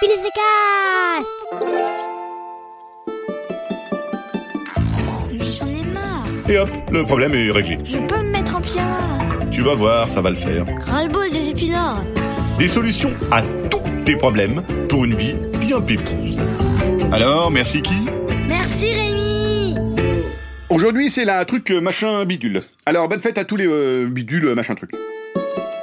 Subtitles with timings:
[0.00, 1.28] Cast
[5.38, 6.26] mais j'en ai marre.
[6.48, 7.78] Et hop, le problème est réglé.
[7.84, 8.96] Je peux me mettre en pyjama.
[9.50, 10.64] Tu vas voir, ça va le faire.
[10.86, 12.02] Ras-le-bol des épinards.
[12.58, 16.40] Des solutions à tous tes problèmes pour une vie bien pépouse.
[17.12, 18.06] Alors, merci qui?
[18.48, 19.74] Merci Rémi.
[20.70, 22.62] Aujourd'hui, c'est la truc euh, machin bidule.
[22.86, 24.92] Alors, bonne fête à tous les euh, bidules euh, machin truc.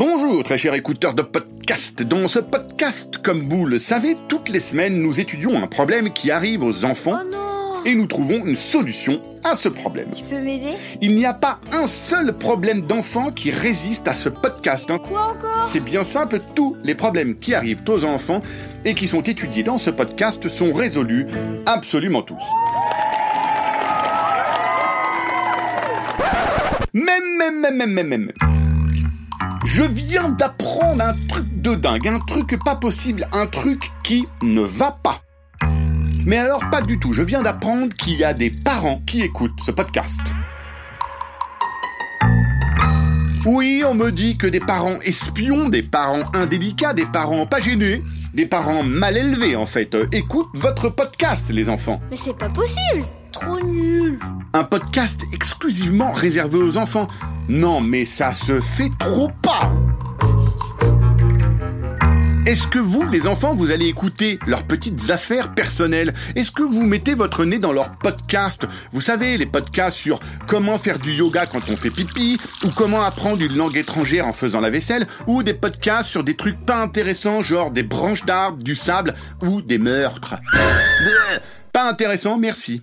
[0.00, 2.02] Bonjour, très chers écouteurs de podcast.
[2.02, 6.30] Dans ce podcast, comme vous le savez, toutes les semaines, nous étudions un problème qui
[6.30, 10.08] arrive aux enfants Oh et nous trouvons une solution à ce problème.
[10.16, 10.72] Tu peux m'aider?
[11.02, 14.90] Il n'y a pas un seul problème d'enfant qui résiste à ce podcast.
[14.90, 15.00] hein.
[15.06, 15.68] Quoi encore?
[15.70, 18.40] C'est bien simple, tous les problèmes qui arrivent aux enfants
[18.86, 21.26] et qui sont étudiés dans ce podcast sont résolus,
[21.66, 22.42] absolument tous.
[26.94, 28.32] Même, même, même, même, même, même.
[29.72, 34.62] Je viens d'apprendre un truc de dingue, un truc pas possible, un truc qui ne
[34.62, 35.22] va pas.
[36.26, 39.60] Mais alors pas du tout, je viens d'apprendre qu'il y a des parents qui écoutent
[39.64, 40.20] ce podcast.
[43.46, 48.02] Oui, on me dit que des parents espions, des parents indélicats, des parents pas gênés,
[48.34, 52.00] des parents mal élevés en fait, écoutent votre podcast les enfants.
[52.10, 53.06] Mais c'est pas possible.
[54.52, 57.06] Un podcast exclusivement réservé aux enfants.
[57.48, 59.72] Non mais ça se fait trop pas
[62.46, 66.14] est-ce que vous, les enfants, vous allez écouter leurs petites affaires personnelles?
[66.34, 70.78] Est-ce que vous mettez votre nez dans leurs podcasts Vous savez, les podcasts sur comment
[70.78, 74.60] faire du yoga quand on fait pipi, ou comment apprendre une langue étrangère en faisant
[74.60, 78.74] la vaisselle, ou des podcasts sur des trucs pas intéressants, genre des branches d'arbres, du
[78.74, 80.34] sable, ou des meurtres.
[81.72, 82.82] Pas intéressant, merci.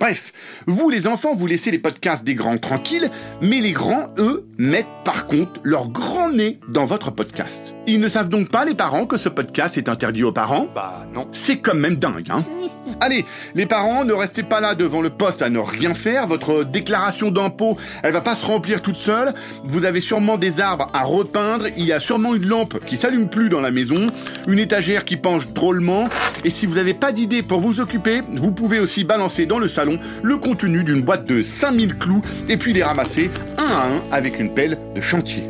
[0.00, 0.32] Bref,
[0.66, 4.86] vous les enfants, vous laissez les podcasts des grands tranquilles, mais les grands, eux, mettent
[5.04, 7.74] par contre leur grand nez dans votre podcast.
[7.86, 10.66] Ils ne savent donc pas, les parents, que ce podcast est interdit aux parents?
[10.74, 11.28] Bah non.
[11.32, 12.42] C'est quand même dingue, hein
[13.00, 16.26] Allez, les parents, ne restez pas là devant le poste à ne rien faire.
[16.26, 19.32] Votre déclaration d'impôt, elle va pas se remplir toute seule.
[19.64, 21.66] Vous avez sûrement des arbres à repeindre.
[21.76, 24.08] Il y a sûrement une lampe qui s'allume plus dans la maison,
[24.48, 26.08] une étagère qui penche drôlement.
[26.44, 29.68] Et si vous n'avez pas d'idée pour vous occuper, vous pouvez aussi balancer dans le
[29.68, 34.02] salon le contenu d'une boîte de 5000 clous et puis les ramasser un à un
[34.12, 35.42] avec une pelle de chantier.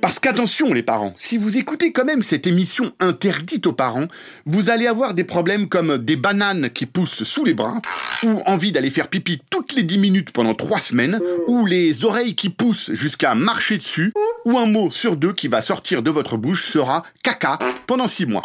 [0.00, 4.06] Parce qu'attention les parents, si vous écoutez quand même cette émission interdite aux parents,
[4.46, 7.80] vous allez avoir des problèmes comme des bananes qui poussent sous les bras,
[8.24, 12.34] ou envie d'aller faire pipi toutes les 10 minutes pendant 3 semaines, ou les oreilles
[12.34, 14.12] qui poussent jusqu'à marcher dessus,
[14.46, 18.26] ou un mot sur deux qui va sortir de votre bouche sera caca pendant 6
[18.26, 18.42] mois.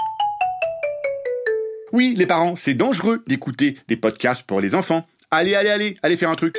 [1.95, 5.07] Oui, les parents, c'est dangereux d'écouter des podcasts pour les enfants.
[5.31, 6.57] Allez, allez, allez, allez faire un truc.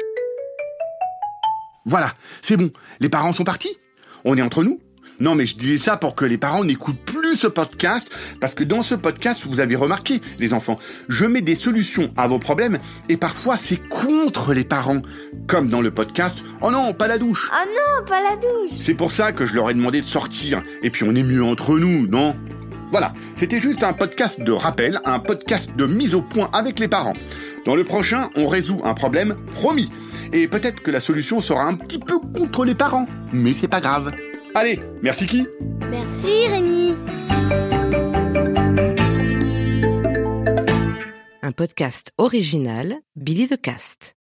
[1.84, 2.70] Voilà, c'est bon,
[3.00, 3.76] les parents sont partis
[4.24, 4.80] On est entre nous
[5.18, 8.06] non, mais je disais ça pour que les parents n'écoutent plus ce podcast,
[8.38, 12.26] parce que dans ce podcast, vous avez remarqué, les enfants, je mets des solutions à
[12.26, 15.00] vos problèmes, et parfois c'est contre les parents,
[15.46, 18.76] comme dans le podcast Oh non, pas la douche Ah non, pas la douche.
[18.78, 21.44] C'est pour ça que je leur ai demandé de sortir, et puis on est mieux
[21.44, 22.36] entre nous, non?
[22.92, 26.88] Voilà, c'était juste un podcast de rappel, un podcast de mise au point avec les
[26.88, 27.14] parents.
[27.64, 29.90] Dans le prochain, on résout un problème promis.
[30.32, 33.80] Et peut-être que la solution sera un petit peu contre les parents, mais c'est pas
[33.80, 34.12] grave.
[34.54, 35.46] Allez, merci qui
[35.90, 36.94] Merci Rémi.
[41.42, 44.14] Un podcast original Billy the Cast.